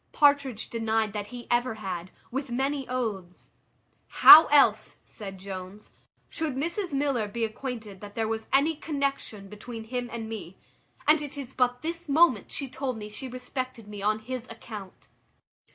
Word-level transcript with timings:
Partridge 0.13 0.67
denied 0.71 1.13
that 1.13 1.27
he 1.27 1.45
ever 1.51 1.75
had, 1.75 2.09
with 2.31 2.49
many 2.49 2.89
oaths. 2.89 3.51
"How 4.07 4.47
else," 4.47 4.95
said 5.05 5.37
Jones, 5.37 5.91
"should 6.27 6.55
Mrs 6.55 6.91
Miller 6.91 7.27
be 7.27 7.45
acquainted 7.45 8.01
that 8.01 8.15
there 8.15 8.27
was 8.27 8.47
any 8.51 8.75
connexion 8.75 9.47
between 9.47 9.83
him 9.83 10.09
and 10.11 10.27
me? 10.27 10.57
And 11.07 11.21
it 11.21 11.37
is 11.37 11.53
but 11.53 11.83
this 11.83 12.09
moment 12.09 12.49
she 12.51 12.67
told 12.67 12.97
me 12.97 13.09
she 13.09 13.27
respected 13.27 13.87
me 13.87 14.01
on 14.01 14.17
his 14.17 14.49
account." 14.49 15.07